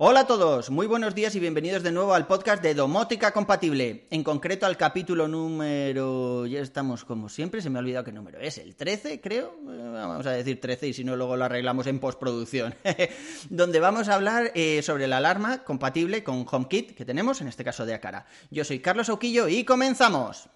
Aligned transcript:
Hola 0.00 0.20
a 0.20 0.26
todos, 0.28 0.70
muy 0.70 0.86
buenos 0.86 1.12
días 1.16 1.34
y 1.34 1.40
bienvenidos 1.40 1.82
de 1.82 1.90
nuevo 1.90 2.14
al 2.14 2.28
podcast 2.28 2.62
de 2.62 2.72
Domótica 2.72 3.32
Compatible, 3.32 4.06
en 4.12 4.22
concreto 4.22 4.64
al 4.64 4.76
capítulo 4.76 5.26
número, 5.26 6.46
ya 6.46 6.60
estamos 6.60 7.04
como 7.04 7.28
siempre, 7.28 7.60
se 7.60 7.68
me 7.68 7.78
ha 7.78 7.82
olvidado 7.82 8.04
qué 8.04 8.12
número 8.12 8.38
es, 8.38 8.58
el 8.58 8.76
13 8.76 9.20
creo, 9.20 9.56
eh, 9.68 9.90
vamos 9.92 10.24
a 10.24 10.30
decir 10.30 10.60
13 10.60 10.86
y 10.86 10.92
si 10.92 11.02
no 11.02 11.16
luego 11.16 11.36
lo 11.36 11.46
arreglamos 11.46 11.88
en 11.88 11.98
postproducción, 11.98 12.76
donde 13.50 13.80
vamos 13.80 14.08
a 14.08 14.14
hablar 14.14 14.52
eh, 14.54 14.82
sobre 14.82 15.08
la 15.08 15.16
alarma 15.16 15.64
compatible 15.64 16.22
con 16.22 16.46
HomeKit 16.48 16.94
que 16.94 17.04
tenemos, 17.04 17.40
en 17.40 17.48
este 17.48 17.64
caso 17.64 17.84
de 17.84 17.94
Acara. 17.94 18.26
Yo 18.52 18.62
soy 18.64 18.78
Carlos 18.78 19.08
Auquillo 19.08 19.48
y 19.48 19.64
comenzamos. 19.64 20.48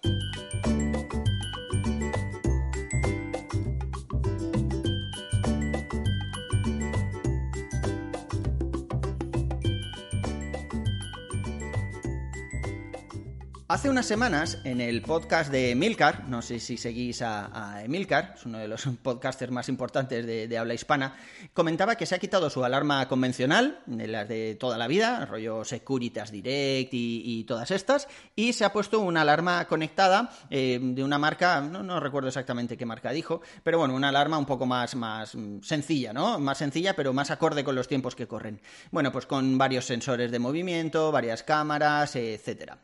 Hace 13.73 13.89
unas 13.89 14.05
semanas, 14.05 14.59
en 14.65 14.79
el 14.79 15.01
podcast 15.01 15.51
de 15.51 15.71
Emilcar, 15.71 16.29
no 16.29 16.43
sé 16.43 16.59
si 16.59 16.77
seguís 16.77 17.23
a, 17.23 17.81
Emilcar, 17.83 18.35
es 18.37 18.45
uno 18.45 18.59
de 18.59 18.67
los 18.67 18.85
podcasters 19.01 19.51
más 19.51 19.67
importantes 19.67 20.27
de, 20.27 20.57
habla 20.59 20.75
hispana, 20.75 21.15
comentaba 21.55 21.95
que 21.95 22.05
se 22.05 22.13
ha 22.13 22.19
quitado 22.19 22.51
su 22.51 22.63
alarma 22.63 23.07
convencional, 23.07 23.79
de 23.87 24.07
las 24.07 24.29
de 24.29 24.53
toda 24.59 24.77
la 24.77 24.85
vida, 24.85 25.25
rollo 25.25 25.63
Securitas 25.65 26.31
Direct 26.31 26.93
y, 26.93 27.43
todas 27.47 27.71
estas, 27.71 28.07
y 28.35 28.53
se 28.53 28.63
ha 28.63 28.71
puesto 28.71 28.99
una 28.99 29.21
alarma 29.21 29.65
conectada 29.65 30.29
eh, 30.51 30.79
de 30.79 31.03
una 31.03 31.17
marca, 31.17 31.59
no, 31.59 31.99
recuerdo 31.99 32.27
exactamente 32.27 32.77
qué 32.77 32.85
marca 32.85 33.09
dijo, 33.09 33.41
pero 33.63 33.79
bueno, 33.79 33.95
una 33.95 34.09
alarma 34.09 34.37
un 34.37 34.45
poco 34.45 34.67
más, 34.67 34.93
más 34.93 35.35
sencilla, 35.63 36.13
¿no? 36.13 36.37
Más 36.37 36.59
sencilla, 36.59 36.95
pero 36.95 37.11
más 37.11 37.31
acorde 37.31 37.63
con 37.63 37.73
los 37.73 37.87
tiempos 37.87 38.15
que 38.15 38.27
corren. 38.27 38.61
Bueno, 38.91 39.11
pues 39.11 39.25
con 39.25 39.57
varios 39.57 39.85
sensores 39.85 40.29
de 40.29 40.37
movimiento, 40.37 41.11
varias 41.11 41.41
cámaras, 41.41 42.15
etcétera. 42.15 42.77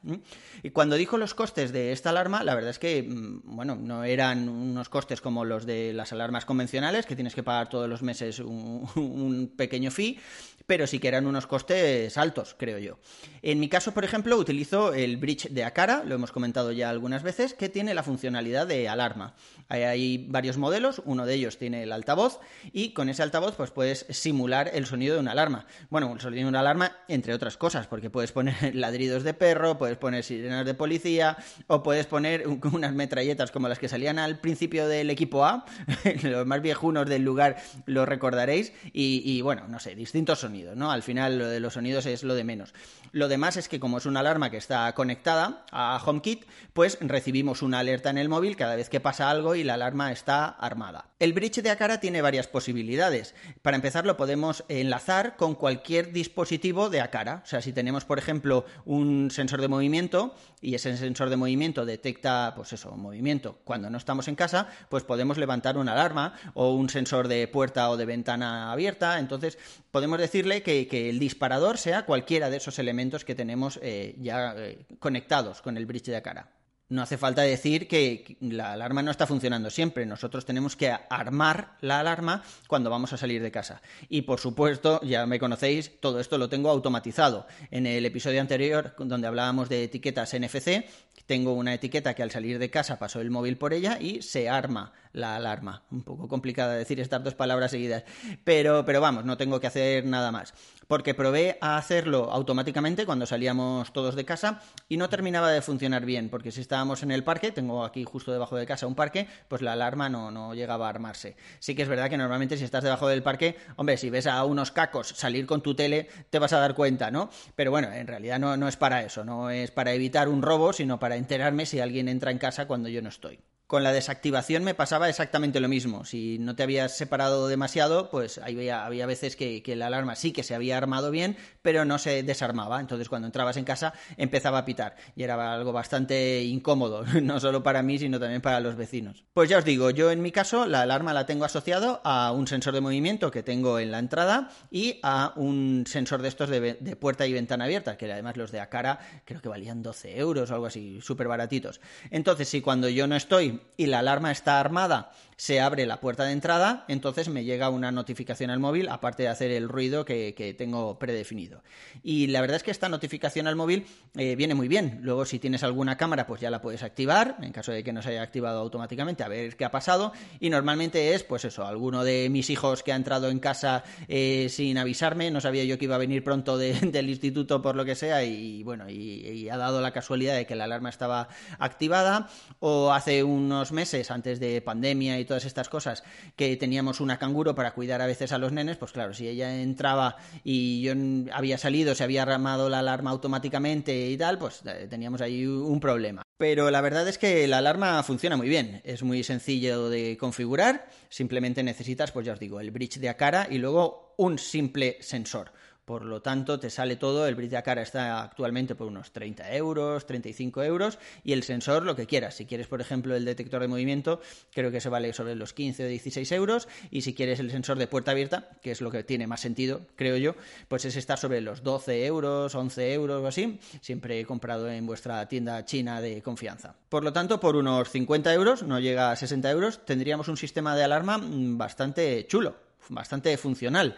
Cuando 0.79 0.95
dijo 0.95 1.17
los 1.17 1.33
costes 1.33 1.73
de 1.73 1.91
esta 1.91 2.11
alarma, 2.11 2.41
la 2.41 2.55
verdad 2.55 2.69
es 2.69 2.79
que, 2.79 3.03
mm, 3.03 3.41
bueno, 3.43 3.75
no 3.75 4.05
eran 4.05 4.47
unos 4.47 4.87
costes 4.87 5.19
como 5.19 5.43
los 5.43 5.65
de 5.65 5.91
las 5.91 6.13
alarmas 6.13 6.45
convencionales, 6.45 7.05
que 7.05 7.17
tienes 7.17 7.35
que 7.35 7.43
pagar 7.43 7.67
todos 7.67 7.89
los 7.89 8.01
meses 8.01 8.39
un, 8.39 9.51
pequeño 9.57 9.91
fee, 9.91 10.17
pero 10.65 10.87
sí 10.87 10.99
que 10.99 11.09
eran 11.09 11.25
unos 11.25 11.47
costes 11.47 12.17
altos, 12.17 12.55
creo 12.57 12.77
yo. 12.77 12.97
En 13.41 13.59
mi 13.59 13.67
caso, 13.67 13.93
por 13.93 14.05
ejemplo, 14.05 14.37
utilizo 14.37 14.93
el 14.93 15.17
bridge 15.17 15.49
de 15.49 15.65
Acara, 15.65 16.03
lo 16.05 16.15
hemos 16.15 16.31
comentado 16.31 16.71
ya 16.71 16.89
algunas 16.89 17.23
veces, 17.23 17.53
que 17.53 17.67
tiene 17.67 17.93
la 17.93 18.03
funcionalidad 18.03 18.65
de 18.65 18.87
alarma. 18.87 19.33
Hay, 19.67 20.27
varios 20.29 20.57
modelos, 20.57 21.01
uno 21.05 21.25
de 21.25 21.33
ellos 21.33 21.57
tiene 21.57 21.83
el 21.83 21.91
altavoz 21.91 22.39
y 22.71 22.93
con 22.93 23.09
ese 23.09 23.21
altavoz 23.21 23.55
pues 23.55 23.71
puedes 23.71 24.05
simular 24.09 24.71
el 24.73 24.85
sonido 24.85 25.15
de 25.15 25.21
una 25.21 25.31
alarma. 25.31 25.65
Bueno, 25.89 26.13
el 26.13 26.21
sonido 26.21 26.43
de 26.43 26.49
una 26.49 26.61
alarma, 26.61 26.97
entre 27.07 27.33
otras 27.33 27.57
cosas, 27.57 27.87
porque 27.87 28.09
puedes 28.09 28.31
poner 28.31 28.55
ladridos 28.75 29.23
de 29.23 29.33
perro, 29.33 29.77
puedes 29.77 29.97
poner 29.97 30.23
sirenas 30.23 30.58
de 30.65 30.73
policía 30.73 31.37
o 31.67 31.83
puedes 31.83 32.05
poner 32.05 32.47
unas 32.71 32.93
metralletas 32.93 33.51
como 33.51 33.67
las 33.67 33.79
que 33.79 33.89
salían 33.89 34.19
al 34.19 34.39
principio 34.39 34.87
del 34.87 35.09
equipo 35.09 35.45
A, 35.45 35.65
los 36.23 36.45
más 36.45 36.61
viejunos 36.61 37.07
del 37.07 37.23
lugar 37.23 37.57
lo 37.85 38.05
recordaréis 38.05 38.73
y, 38.93 39.41
bueno, 39.41 39.67
no 39.67 39.79
sé, 39.79 39.95
distintos 39.95 40.39
sonidos, 40.39 40.75
¿no? 40.75 40.91
Al 40.91 41.03
final 41.03 41.37
lo 41.37 41.47
de 41.47 41.59
los 41.59 41.73
sonidos 41.73 42.05
es 42.05 42.23
lo 42.23 42.35
de 42.35 42.43
menos. 42.43 42.73
Lo 43.11 43.27
demás 43.27 43.57
es 43.57 43.69
que 43.69 43.79
como 43.79 43.97
es 43.97 44.05
una 44.05 44.19
alarma 44.19 44.49
que 44.49 44.57
está 44.57 44.93
conectada 44.93 45.65
a 45.71 46.01
HomeKit, 46.03 46.45
pues 46.73 46.97
recibimos 47.01 47.61
una 47.61 47.79
alerta 47.79 48.09
en 48.09 48.17
el 48.17 48.29
móvil 48.29 48.55
cada 48.55 48.75
vez 48.75 48.89
que 48.89 48.99
pasa 48.99 49.29
algo 49.29 49.55
y 49.55 49.63
la 49.63 49.75
alarma 49.75 50.11
está 50.11 50.47
armada. 50.47 51.08
El 51.19 51.33
bridge 51.33 51.61
de 51.61 51.69
Acara 51.69 51.99
tiene 51.99 52.21
varias 52.21 52.47
posibilidades. 52.47 53.35
Para 53.61 53.75
empezar 53.75 54.05
lo 54.05 54.15
podemos 54.15 54.63
enlazar 54.69 55.35
con 55.35 55.53
cualquier 55.53 56.13
dispositivo 56.13 56.89
de 56.89 57.01
Acara. 57.01 57.41
O 57.43 57.45
sea, 57.45 57.61
si 57.61 57.73
tenemos 57.73 58.05
por 58.05 58.19
ejemplo 58.19 58.63
un 58.85 59.29
sensor 59.29 59.59
de 59.59 59.67
movimiento 59.67 60.33
y 60.61 60.75
ese 60.75 60.95
sensor 60.95 61.29
de 61.29 61.35
movimiento 61.35 61.85
detecta, 61.85 62.53
pues 62.55 62.71
eso, 62.71 62.95
movimiento 62.95 63.59
cuando 63.65 63.89
no 63.89 63.97
estamos 63.97 64.29
en 64.29 64.35
casa, 64.35 64.69
pues 64.87 65.03
podemos 65.03 65.37
levantar 65.37 65.77
una 65.77 65.91
alarma 65.91 66.35
o 66.53 66.73
un 66.73 66.89
sensor 66.89 67.27
de 67.27 67.49
puerta 67.49 67.89
o 67.89 67.97
de 67.97 68.05
ventana 68.05 68.71
abierta. 68.71 69.19
Entonces, 69.19 69.57
podemos 69.91 70.19
decirle 70.19 70.63
que, 70.63 71.09
el 71.09 71.19
disparador 71.19 71.77
sea 71.77 72.05
cualquiera 72.05 72.49
de 72.49 72.57
esos 72.57 72.79
elementos 72.79 73.25
que 73.25 73.35
tenemos 73.35 73.77
eh, 73.83 74.15
ya 74.19 74.53
eh, 74.55 74.85
conectados 74.99 75.61
con 75.61 75.75
el 75.75 75.85
bridge 75.85 76.05
de 76.05 76.21
cara. 76.21 76.47
No 76.89 77.03
hace 77.03 77.19
falta 77.19 77.43
decir 77.43 77.87
que 77.87 78.35
la 78.41 78.73
alarma 78.73 79.03
no 79.03 79.11
está 79.11 79.27
funcionando 79.27 79.69
siempre. 79.69 80.07
Nosotros 80.07 80.43
tenemos 80.43 80.75
que 80.75 80.91
armar 80.91 81.77
la 81.81 81.99
alarma 81.99 82.43
cuando 82.67 82.89
vamos 82.89 83.13
a 83.13 83.17
salir 83.17 83.43
de 83.43 83.51
casa. 83.51 83.83
Y 84.09 84.23
por 84.23 84.39
supuesto, 84.39 84.99
ya 85.03 85.27
me 85.27 85.39
conocéis, 85.39 85.99
todo 85.99 86.19
esto 86.19 86.39
lo 86.39 86.49
tengo 86.49 86.71
automatizado. 86.71 87.45
En 87.69 87.85
el 87.85 88.07
episodio 88.07 88.41
anterior, 88.41 88.95
donde 88.97 89.27
hablábamos 89.27 89.69
de 89.69 89.83
etiquetas 89.83 90.33
NFC, 90.33 90.85
tengo 91.27 91.53
una 91.53 91.75
etiqueta 91.75 92.15
que 92.15 92.23
al 92.23 92.31
salir 92.31 92.57
de 92.57 92.71
casa 92.71 92.97
pasó 92.97 93.21
el 93.21 93.29
móvil 93.29 93.55
por 93.55 93.73
ella 93.73 93.99
y 94.01 94.23
se 94.23 94.49
arma 94.49 94.93
la 95.11 95.35
alarma. 95.35 95.83
Un 95.91 96.03
poco 96.03 96.27
complicada 96.27 96.73
decir 96.75 96.99
estas 96.99 97.23
dos 97.23 97.35
palabras 97.35 97.71
seguidas. 97.71 98.03
Pero, 98.43 98.85
pero 98.85 99.01
vamos, 99.01 99.25
no 99.25 99.37
tengo 99.37 99.59
que 99.59 99.67
hacer 99.67 100.05
nada 100.05 100.31
más 100.31 100.53
porque 100.89 101.13
probé 101.13 101.59
a 101.61 101.77
hacerlo 101.77 102.31
automáticamente 102.31 103.05
cuando 103.05 103.27
salíamos 103.27 103.93
todos 103.93 104.15
de 104.15 104.25
casa 104.25 104.59
y 104.87 104.97
no 104.97 105.07
terminaba 105.07 105.51
de 105.51 105.61
funcionar 105.61 106.03
bien, 106.03 106.29
porque 106.29 106.51
si 106.51 106.61
estábamos 106.61 107.03
en 107.03 107.11
el 107.11 107.23
parque, 107.23 107.51
tengo 107.51 107.85
aquí 107.85 108.03
justo 108.05 108.31
debajo 108.31 108.57
de 108.57 108.65
casa 108.65 108.87
un 108.87 108.95
parque, 108.95 109.27
pues 109.47 109.61
la 109.61 109.73
alarma 109.73 110.09
no, 110.09 110.31
no 110.31 110.55
llegaba 110.55 110.87
a 110.87 110.89
armarse. 110.89 111.37
Sí 111.59 111.75
que 111.75 111.83
es 111.83 111.87
verdad 111.87 112.09
que 112.09 112.17
normalmente 112.17 112.57
si 112.57 112.63
estás 112.63 112.83
debajo 112.83 113.07
del 113.07 113.21
parque, 113.21 113.55
hombre, 113.75 113.97
si 113.97 114.09
ves 114.09 114.25
a 114.25 114.43
unos 114.45 114.71
cacos 114.71 115.09
salir 115.09 115.45
con 115.45 115.61
tu 115.61 115.75
tele, 115.75 116.09
te 116.31 116.39
vas 116.39 116.53
a 116.53 116.59
dar 116.59 116.73
cuenta, 116.73 117.11
¿no? 117.11 117.29
Pero 117.55 117.69
bueno, 117.69 117.91
en 117.91 118.07
realidad 118.07 118.39
no, 118.39 118.57
no 118.57 118.67
es 118.67 118.75
para 118.75 119.03
eso, 119.03 119.23
no 119.23 119.51
es 119.51 119.69
para 119.69 119.93
evitar 119.93 120.27
un 120.27 120.41
robo, 120.41 120.73
sino 120.73 120.99
para 120.99 121.17
enterarme 121.17 121.67
si 121.67 121.79
alguien 121.79 122.09
entra 122.09 122.31
en 122.31 122.39
casa 122.39 122.65
cuando 122.65 122.89
yo 122.89 123.03
no 123.03 123.09
estoy. 123.09 123.39
Con 123.69 123.83
la 123.83 123.93
desactivación 123.93 124.63
me 124.63 124.73
pasaba 124.73 125.09
exactamente 125.09 125.59
lo 125.59 125.69
mismo. 125.69 126.03
Si 126.03 126.39
no 126.39 126.55
te 126.55 126.63
habías 126.63 126.97
separado 126.97 127.47
demasiado, 127.47 128.09
pues 128.09 128.39
había, 128.39 128.83
había 128.83 129.05
veces 129.05 129.35
que, 129.35 129.61
la 129.75 129.85
alarma 129.85 130.15
sí 130.15 130.31
que 130.31 130.41
se 130.41 130.55
había 130.55 130.75
armado 130.75 131.11
bien, 131.11 131.37
pero 131.61 131.85
no 131.85 131.99
se 131.99 132.23
desarmaba. 132.23 132.79
Entonces 132.79 133.09
cuando 133.09 133.27
entrabas 133.27 133.57
en 133.57 133.65
casa 133.65 133.93
empezaba 134.17 134.57
a 134.57 134.65
pitar 134.65 134.95
y 135.15 135.21
era 135.21 135.53
algo 135.53 135.71
bastante 135.71 136.41
incómodo, 136.45 137.05
no 137.21 137.39
solo 137.39 137.61
para 137.61 137.83
mí, 137.83 137.99
sino 137.99 138.19
también 138.19 138.41
para 138.41 138.59
los 138.59 138.75
vecinos. 138.75 139.23
Pues 139.35 139.51
ya 139.51 139.59
os 139.59 139.65
digo, 139.65 139.91
yo 139.91 140.09
en 140.09 140.23
mi 140.23 140.31
caso 140.31 140.65
la 140.65 140.81
alarma 140.81 141.13
la 141.13 141.27
tengo 141.27 141.45
asociado 141.45 142.01
a 142.03 142.31
un 142.31 142.47
sensor 142.47 142.73
de 142.73 142.81
movimiento 142.81 143.29
que 143.29 143.43
tengo 143.43 143.77
en 143.77 143.91
la 143.91 143.99
entrada 143.99 144.49
y 144.71 144.99
a 145.03 145.33
un 145.35 145.83
sensor 145.85 146.23
de 146.23 146.29
estos 146.29 146.49
de, 146.49 146.73
puerta 146.99 147.27
y 147.27 147.33
ventana 147.33 147.65
abierta, 147.65 147.97
que 147.97 148.11
además 148.11 148.35
los 148.35 148.51
de 148.51 148.61
Acara 148.61 148.97
creo 149.25 149.41
que 149.41 149.49
valían 149.49 149.83
12 149.83 150.17
euros 150.17 150.49
o 150.49 150.55
algo 150.55 150.65
así, 150.65 151.01
súper 151.01 151.27
baratitos. 151.27 151.81
Entonces 152.09 152.49
si 152.49 152.61
cuando 152.61 152.89
yo 152.89 153.05
no 153.05 153.15
estoy 153.15 153.58
y 153.77 153.85
la 153.85 153.99
alarma 153.99 154.31
está 154.31 154.59
armada, 154.59 155.11
se 155.39 155.61
abre 155.61 155.85
la 155.85 156.01
puerta 156.01 156.25
de 156.25 156.33
entrada, 156.33 156.83
entonces 156.89 157.29
me 157.29 157.45
llega 157.45 157.69
una 157.69 157.93
notificación 157.93 158.49
al 158.49 158.59
móvil, 158.59 158.89
aparte 158.89 159.23
de 159.23 159.29
hacer 159.29 159.51
el 159.51 159.69
ruido 159.69 160.03
que, 160.03 160.55
tengo 160.57 160.99
predefinido. 160.99 161.63
Y 162.03 162.27
la 162.27 162.41
verdad 162.41 162.57
es 162.57 162.63
que 162.63 162.71
esta 162.71 162.89
notificación 162.89 163.47
al 163.47 163.55
móvil 163.55 163.85
eh, 164.17 164.35
viene 164.35 164.53
muy 164.53 164.67
bien. 164.67 164.99
Luego, 165.01 165.23
si 165.23 165.39
tienes 165.39 165.63
alguna 165.63 165.95
cámara, 165.95 166.27
pues 166.27 166.41
ya 166.41 166.49
la 166.49 166.61
puedes 166.61 166.83
activar, 166.83 167.37
en 167.41 167.53
caso 167.53 167.71
de 167.71 167.85
que 167.85 167.93
no 167.93 168.01
se 168.01 168.09
haya 168.09 168.21
activado 168.21 168.59
automáticamente, 168.59 169.23
a 169.23 169.29
ver 169.29 169.55
qué 169.55 169.63
ha 169.63 169.71
pasado. 169.71 170.11
Y 170.41 170.49
normalmente 170.49 171.13
es, 171.13 171.23
pues 171.23 171.45
eso, 171.45 171.65
alguno 171.65 172.03
de 172.03 172.27
mis 172.29 172.49
hijos 172.49 172.83
que 172.83 172.91
ha 172.91 172.97
entrado 172.97 173.29
en 173.29 173.39
casa 173.39 173.85
eh, 174.09 174.47
sin 174.49 174.77
avisarme, 174.77 175.31
no 175.31 175.39
sabía 175.39 175.63
yo 175.63 175.77
que 175.77 175.85
iba 175.85 175.95
a 175.95 175.99
venir 175.99 176.21
pronto 176.21 176.57
del 176.57 177.09
instituto 177.09 177.61
por 177.61 177.77
lo 177.77 177.85
que 177.85 177.95
sea, 177.95 178.25
y 178.25 178.61
bueno, 178.63 178.89
y 178.89 179.47
ha 179.47 179.55
dado 179.55 179.79
la 179.79 179.91
casualidad 179.91 180.35
de 180.35 180.45
que 180.45 180.57
la 180.57 180.65
alarma 180.65 180.89
estaba 180.89 181.29
activada, 181.59 182.27
o 182.59 182.91
hace 182.91 183.23
un 183.23 183.48
unos 183.49 183.71
meses, 183.71 184.11
antes 184.11 184.39
de 184.39 184.61
pandemia 184.61 185.19
y 185.19 185.25
todas 185.25 185.45
estas 185.45 185.69
cosas, 185.69 186.03
que 186.35 186.55
teníamos 186.55 187.01
una 187.01 187.17
canguro 187.17 187.55
para 187.55 187.73
cuidar 187.73 188.01
a 188.01 188.05
veces 188.05 188.31
a 188.31 188.37
los 188.37 188.51
nenes, 188.51 188.77
pues 188.77 188.91
claro, 188.91 189.13
si 189.13 189.27
ella 189.27 189.61
entraba 189.61 190.17
y 190.43 190.81
yo 190.81 190.93
había 191.33 191.57
salido, 191.57 191.95
se 191.95 192.03
había 192.03 192.21
armado 192.21 192.69
la 192.69 192.79
alarma 192.79 193.09
automáticamente 193.09 194.09
y 194.09 194.17
tal, 194.17 194.37
pues 194.37 194.61
eh, 194.65 194.87
teníamos 194.87 195.21
ahí 195.21 195.45
un 195.45 195.79
problema. 195.79 196.21
Pero 196.37 196.69
la 196.71 196.81
verdad 196.81 197.07
es 197.07 197.17
que 197.17 197.47
la 197.47 197.57
alarma 197.57 198.01
funciona 198.03 198.37
muy 198.37 198.47
bien, 198.47 198.81
es 198.85 199.03
muy 199.03 199.23
sencillo 199.23 199.89
de 199.89 200.15
configurar, 200.17 200.87
simplemente 201.09 201.63
necesitas, 201.63 202.11
pues 202.11 202.25
ya 202.25 202.33
os 202.33 202.39
digo, 202.39 202.61
el 202.61 202.71
bridge 202.71 202.99
de 202.99 203.09
Acara 203.09 203.47
y 203.49 203.57
luego 203.57 204.13
un 204.17 204.37
simple 204.37 204.97
sensor. 205.01 205.51
Por 205.89 206.05
lo 206.05 206.21
tanto, 206.21 206.59
te 206.59 206.69
sale 206.69 206.97
todo. 206.97 207.25
El 207.25 207.33
bridge 207.33 207.49
de 207.49 207.63
cara 207.63 207.81
está 207.81 208.21
actualmente 208.21 208.75
por 208.75 208.85
unos 208.85 209.11
30 209.11 209.55
euros, 209.55 210.05
35 210.05 210.61
euros. 210.61 210.99
Y 211.23 211.33
el 211.33 211.41
sensor, 211.41 211.83
lo 211.83 211.95
que 211.95 212.05
quieras. 212.05 212.35
Si 212.35 212.45
quieres, 212.45 212.67
por 212.67 212.79
ejemplo, 212.79 213.15
el 213.15 213.25
detector 213.25 213.59
de 213.59 213.67
movimiento, 213.67 214.21
creo 214.53 214.69
que 214.69 214.81
se 214.81 214.89
vale 214.89 215.13
sobre 215.13 215.33
los 215.33 215.53
15 215.53 215.85
o 215.85 215.87
16 215.87 216.31
euros. 216.33 216.67
Y 216.91 217.01
si 217.01 217.15
quieres 217.15 217.39
el 217.39 217.49
sensor 217.49 217.79
de 217.79 217.87
puerta 217.87 218.11
abierta, 218.11 218.49
que 218.61 218.69
es 218.69 218.81
lo 218.81 218.91
que 218.91 219.03
tiene 219.03 219.25
más 219.25 219.39
sentido, 219.39 219.81
creo 219.95 220.15
yo, 220.17 220.35
pues 220.67 220.85
ese 220.85 220.99
está 220.99 221.17
sobre 221.17 221.41
los 221.41 221.63
12 221.63 222.05
euros, 222.05 222.53
11 222.53 222.93
euros 222.93 223.23
o 223.23 223.25
así. 223.27 223.59
Siempre 223.81 224.19
he 224.19 224.25
comprado 224.25 224.69
en 224.69 224.85
vuestra 224.85 225.27
tienda 225.27 225.65
china 225.65 226.01
de 226.01 226.21
confianza. 226.21 226.75
Por 226.89 227.03
lo 227.03 227.13
tanto, 227.13 227.39
por 227.39 227.55
unos 227.55 227.89
50 227.89 228.31
euros, 228.31 228.61
no 228.61 228.79
llega 228.79 229.09
a 229.09 229.15
60 229.15 229.49
euros, 229.49 229.83
tendríamos 229.87 230.27
un 230.27 230.37
sistema 230.37 230.75
de 230.75 230.83
alarma 230.83 231.17
mm, 231.17 231.57
bastante 231.57 232.27
chulo, 232.27 232.57
bastante 232.89 233.35
funcional. 233.37 233.95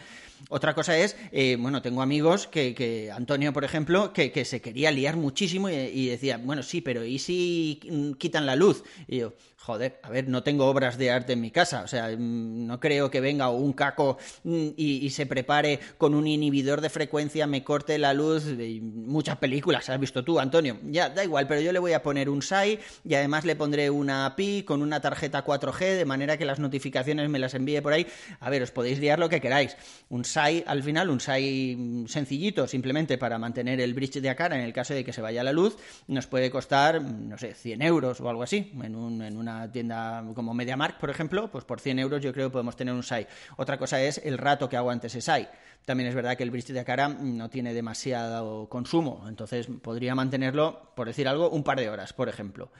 Otra 0.49 0.73
cosa 0.73 0.97
es, 0.97 1.15
eh, 1.31 1.57
bueno, 1.59 1.81
tengo 1.81 2.01
amigos 2.01 2.47
que, 2.47 2.73
que 2.73 3.11
Antonio, 3.11 3.53
por 3.53 3.63
ejemplo, 3.63 4.13
que, 4.13 4.31
que, 4.31 4.45
se 4.45 4.61
quería 4.61 4.91
liar 4.91 5.15
muchísimo 5.15 5.69
y, 5.69 6.07
decía, 6.07 6.37
bueno, 6.37 6.63
sí, 6.63 6.81
pero 6.81 7.05
¿y 7.05 7.19
si 7.19 7.79
quitan 8.17 8.45
la 8.45 8.55
luz? 8.55 8.83
Y 9.07 9.17
yo, 9.17 9.33
joder, 9.61 9.99
a 10.01 10.09
ver, 10.09 10.27
no 10.27 10.41
tengo 10.41 10.65
obras 10.65 10.97
de 10.97 11.11
arte 11.11 11.33
en 11.33 11.41
mi 11.41 11.51
casa, 11.51 11.83
o 11.83 11.87
sea, 11.87 12.07
mm, 12.09 12.65
no 12.65 12.79
creo 12.79 13.11
que 13.11 13.21
venga 13.21 13.49
un 13.49 13.73
caco 13.73 14.17
mm, 14.43 14.69
y, 14.75 15.09
se 15.11 15.25
prepare 15.25 15.79
con 15.97 16.15
un 16.15 16.25
inhibidor 16.25 16.81
de 16.81 16.89
frecuencia, 16.89 17.45
me 17.47 17.63
corte 17.63 17.97
la 17.97 18.13
luz, 18.13 18.45
muchas 18.81 19.37
películas, 19.37 19.89
has 19.89 19.99
visto 19.99 20.23
tú, 20.23 20.39
Antonio, 20.39 20.79
ya, 20.85 21.09
da 21.09 21.23
igual, 21.23 21.47
pero 21.47 21.61
yo 21.61 21.71
le 21.71 21.79
voy 21.79 21.93
a 21.93 22.01
poner 22.01 22.29
un 22.29 22.41
SAI 22.41 22.79
y 23.03 23.13
además 23.13 23.45
le 23.45 23.55
pondré 23.55 23.89
una 23.89 24.25
API 24.25 24.63
con 24.63 24.81
una 24.81 24.99
tarjeta 24.99 25.45
4G, 25.45 25.97
de 25.97 26.05
manera 26.05 26.37
que 26.37 26.45
las 26.45 26.59
notificaciones 26.59 27.29
me 27.29 27.39
las 27.39 27.53
envíe 27.53 27.81
por 27.81 27.93
ahí, 27.93 28.07
a 28.39 28.49
ver, 28.49 28.63
os 28.63 28.71
podéis 28.71 28.99
liar 28.99 29.19
lo 29.19 29.29
que 29.29 29.41
queráis, 29.41 29.75
un 30.09 30.25
SAI 30.31 30.63
al 30.65 30.81
final, 30.81 31.09
un 31.09 31.19
SAI 31.19 32.05
sencillito, 32.07 32.67
simplemente 32.67 33.17
para 33.17 33.37
mantener 33.37 33.79
el 33.81 33.93
bridge 33.93 34.21
de 34.21 34.29
Akara 34.29 34.55
en 34.55 34.63
el 34.63 34.73
caso 34.73 34.93
de 34.93 35.03
que 35.03 35.13
se 35.13 35.21
vaya 35.21 35.43
la 35.43 35.51
luz, 35.51 35.77
nos 36.07 36.27
puede 36.27 36.49
costar, 36.49 37.01
no 37.01 37.37
sé, 37.37 37.53
100 37.53 37.81
euros 37.81 38.21
o 38.21 38.29
algo 38.29 38.43
así, 38.43 38.71
en, 38.81 38.95
un, 38.95 39.21
en 39.21 39.37
una 39.37 39.71
tienda 39.71 40.23
como 40.33 40.53
MediaMark, 40.53 40.99
por 40.99 41.09
ejemplo, 41.09 41.51
pues 41.51 41.65
por 41.65 41.79
100 41.79 41.99
euros 41.99 42.21
yo 42.21 42.33
creo 42.33 42.49
que 42.49 42.53
podemos 42.53 42.75
tener 42.75 42.93
un 42.93 43.03
SAI. 43.03 43.27
Otra 43.57 43.77
cosa 43.77 44.01
es 44.01 44.19
el 44.23 44.37
rato 44.37 44.69
que 44.69 44.77
aguante 44.77 45.07
ese 45.07 45.21
SAI. 45.21 45.49
También 45.85 46.09
es 46.09 46.15
verdad 46.15 46.37
que 46.37 46.43
el 46.43 46.51
bridge 46.51 46.67
de 46.67 46.85
cara 46.85 47.09
no 47.09 47.49
tiene 47.49 47.73
demasiado 47.73 48.69
consumo, 48.69 49.25
entonces 49.27 49.67
podría 49.81 50.15
mantenerlo, 50.15 50.93
por 50.95 51.07
decir 51.07 51.27
algo, 51.27 51.49
un 51.49 51.63
par 51.63 51.79
de 51.79 51.89
horas, 51.89 52.13
por 52.13 52.29
ejemplo 52.29 52.71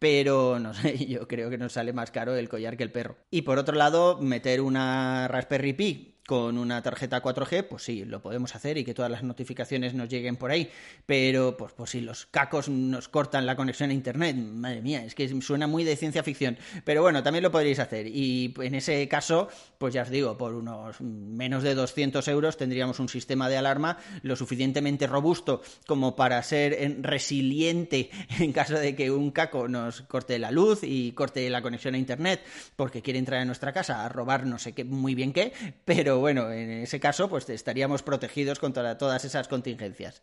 pero 0.00 0.58
no 0.58 0.74
sé, 0.74 0.96
yo 1.06 1.28
creo 1.28 1.48
que 1.50 1.58
nos 1.58 1.74
sale 1.74 1.92
más 1.92 2.10
caro 2.10 2.34
el 2.34 2.48
collar 2.48 2.76
que 2.76 2.82
el 2.82 2.90
perro. 2.90 3.18
Y 3.30 3.42
por 3.42 3.58
otro 3.58 3.76
lado, 3.76 4.18
meter 4.18 4.60
una 4.62 5.28
Raspberry 5.28 5.74
Pi 5.74 6.09
con 6.26 6.58
una 6.58 6.82
tarjeta 6.82 7.22
4G, 7.22 7.66
pues 7.68 7.82
sí, 7.82 8.04
lo 8.04 8.22
podemos 8.22 8.54
hacer 8.54 8.78
y 8.78 8.84
que 8.84 8.94
todas 8.94 9.10
las 9.10 9.22
notificaciones 9.22 9.94
nos 9.94 10.08
lleguen 10.08 10.36
por 10.36 10.50
ahí. 10.50 10.70
Pero, 11.06 11.56
pues, 11.56 11.72
pues 11.72 11.90
si 11.90 12.00
los 12.00 12.26
cacos 12.26 12.68
nos 12.68 13.08
cortan 13.08 13.46
la 13.46 13.56
conexión 13.56 13.90
a 13.90 13.92
Internet, 13.92 14.36
madre 14.36 14.80
mía, 14.82 15.04
es 15.04 15.14
que 15.14 15.28
suena 15.40 15.66
muy 15.66 15.84
de 15.84 15.96
ciencia 15.96 16.22
ficción. 16.22 16.56
Pero 16.84 17.02
bueno, 17.02 17.22
también 17.22 17.42
lo 17.42 17.50
podréis 17.50 17.78
hacer. 17.78 18.06
Y 18.06 18.54
en 18.60 18.74
ese 18.74 19.08
caso, 19.08 19.48
pues 19.78 19.94
ya 19.94 20.02
os 20.02 20.10
digo, 20.10 20.36
por 20.38 20.54
unos 20.54 21.00
menos 21.00 21.62
de 21.62 21.74
200 21.74 22.26
euros 22.28 22.56
tendríamos 22.56 23.00
un 23.00 23.08
sistema 23.08 23.48
de 23.48 23.56
alarma 23.56 23.98
lo 24.22 24.36
suficientemente 24.36 25.06
robusto 25.06 25.62
como 25.86 26.16
para 26.16 26.42
ser 26.42 26.98
resiliente 27.00 28.10
en 28.38 28.52
caso 28.52 28.74
de 28.74 28.94
que 28.94 29.10
un 29.10 29.30
caco 29.30 29.68
nos 29.68 30.02
corte 30.02 30.38
la 30.38 30.50
luz 30.50 30.80
y 30.82 31.12
corte 31.12 31.48
la 31.50 31.62
conexión 31.62 31.94
a 31.94 31.98
Internet 31.98 32.42
porque 32.76 33.02
quiere 33.02 33.18
entrar 33.18 33.40
en 33.40 33.46
nuestra 33.46 33.72
casa 33.72 34.04
a 34.04 34.08
robar 34.08 34.46
no 34.46 34.58
sé 34.58 34.72
qué, 34.72 34.84
muy 34.84 35.14
bien 35.14 35.32
qué, 35.32 35.52
pero 35.84 36.09
bueno, 36.18 36.50
en 36.50 36.70
ese 36.70 37.00
caso, 37.00 37.28
pues 37.28 37.48
estaríamos 37.48 38.02
protegidos 38.02 38.58
contra 38.58 38.98
todas 38.98 39.24
esas 39.24 39.48
contingencias. 39.48 40.22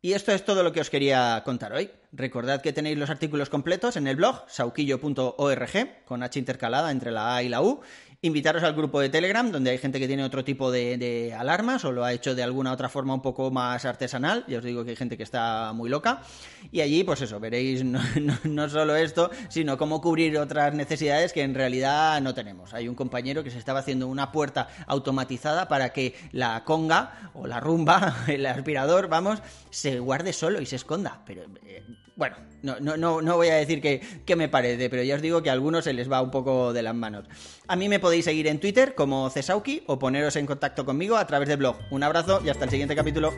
Y 0.00 0.12
esto 0.12 0.32
es 0.32 0.44
todo 0.44 0.62
lo 0.62 0.72
que 0.72 0.80
os 0.80 0.90
quería 0.90 1.42
contar 1.44 1.72
hoy. 1.72 1.90
Recordad 2.16 2.62
que 2.62 2.72
tenéis 2.72 2.96
los 2.96 3.10
artículos 3.10 3.50
completos 3.50 3.96
en 3.96 4.06
el 4.06 4.14
blog 4.14 4.44
sauquillo.org, 4.46 6.04
con 6.04 6.22
H 6.22 6.38
intercalada 6.38 6.92
entre 6.92 7.10
la 7.10 7.34
A 7.34 7.42
y 7.42 7.48
la 7.48 7.60
U, 7.60 7.80
invitaros 8.22 8.62
al 8.62 8.74
grupo 8.74 9.00
de 9.00 9.08
Telegram, 9.08 9.50
donde 9.50 9.70
hay 9.70 9.78
gente 9.78 9.98
que 9.98 10.06
tiene 10.06 10.22
otro 10.22 10.44
tipo 10.44 10.70
de, 10.70 11.34
alarmas 11.36 11.84
o 11.84 11.90
lo 11.90 12.04
ha 12.04 12.12
hecho 12.12 12.36
de 12.36 12.44
alguna 12.44 12.72
otra 12.72 12.88
forma 12.88 13.14
un 13.14 13.20
poco 13.20 13.50
más 13.50 13.84
artesanal. 13.84 14.44
Ya 14.46 14.58
os 14.58 14.64
digo 14.64 14.84
que 14.84 14.90
hay 14.90 14.96
gente 14.96 15.16
que 15.16 15.24
está 15.24 15.72
muy 15.74 15.90
loca. 15.90 16.22
Y 16.70 16.82
allí, 16.82 17.02
pues 17.02 17.20
eso, 17.20 17.40
veréis 17.40 17.84
no, 18.44 18.68
solo 18.68 18.94
esto, 18.94 19.30
sino 19.48 19.76
cómo 19.76 20.00
cubrir 20.00 20.38
otras 20.38 20.72
necesidades 20.72 21.32
que 21.32 21.42
en 21.42 21.54
realidad 21.54 22.20
no 22.22 22.32
tenemos. 22.32 22.74
Hay 22.74 22.86
un 22.86 22.94
compañero 22.94 23.42
que 23.42 23.50
se 23.50 23.58
estaba 23.58 23.80
haciendo 23.80 24.06
una 24.06 24.30
puerta 24.30 24.68
automatizada 24.86 25.66
para 25.66 25.92
que 25.92 26.14
la 26.30 26.62
conga 26.64 27.30
o 27.34 27.48
la 27.48 27.58
rumba, 27.58 28.18
el 28.28 28.46
aspirador, 28.46 29.08
vamos, 29.08 29.42
se 29.70 29.98
guarde 29.98 30.32
solo 30.32 30.60
y 30.60 30.66
se 30.66 30.76
esconda. 30.76 31.22
Pero 31.26 31.42
eh, 31.66 31.84
bueno, 32.16 32.36
no, 32.62 32.78
no, 32.80 32.96
no, 32.96 33.20
no 33.20 33.36
voy 33.36 33.48
a 33.48 33.54
decir 33.54 33.80
que, 33.80 34.00
que, 34.24 34.36
me 34.36 34.48
parece, 34.48 34.88
pero 34.88 35.02
ya 35.02 35.16
os 35.16 35.22
digo 35.22 35.42
que 35.42 35.50
a 35.50 35.52
algunos 35.52 35.84
se 35.84 35.92
les 35.92 36.10
va 36.10 36.22
un 36.22 36.30
poco 36.30 36.72
de 36.72 36.82
las 36.82 36.94
manos. 36.94 37.26
A 37.66 37.76
mí 37.76 37.88
me 37.88 37.98
podéis 37.98 38.24
seguir 38.24 38.46
en 38.46 38.60
Twitter 38.60 38.94
como 38.94 39.28
Cesauki 39.30 39.82
o 39.86 39.98
poneros 39.98 40.36
en 40.36 40.46
contacto 40.46 40.84
conmigo 40.84 41.16
a 41.16 41.26
través 41.26 41.48
del 41.48 41.58
blog. 41.58 41.76
Un 41.90 42.02
abrazo 42.02 42.40
y 42.44 42.50
hasta 42.50 42.64
el 42.64 42.70
siguiente 42.70 42.94
capítulo. 42.94 43.32